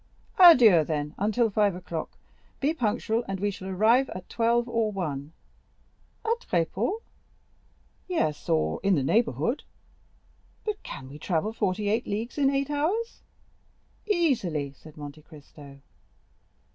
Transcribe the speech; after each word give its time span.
"Adieu, 0.39 0.83
then, 0.83 1.13
until 1.19 1.51
five 1.51 1.75
o'clock; 1.75 2.17
be 2.59 2.73
punctual, 2.73 3.23
and 3.27 3.39
we 3.39 3.51
shall 3.51 3.67
arrive 3.67 4.09
at 4.15 4.27
twelve 4.29 4.67
or 4.67 4.91
one." 4.91 5.31
"At 6.25 6.39
Tréport?" 6.39 7.01
"Yes; 8.07 8.49
or 8.49 8.79
in 8.81 8.95
the 8.95 9.03
neighborhood." 9.03 9.61
"But 10.65 10.81
can 10.81 11.07
we 11.07 11.19
travel 11.19 11.53
forty 11.53 11.87
eight 11.87 12.07
leagues 12.07 12.39
in 12.39 12.49
eight 12.49 12.71
hours?" 12.71 13.21
"Easily," 14.07 14.73
said 14.73 14.97
Monte 14.97 15.21
Cristo. 15.21 15.81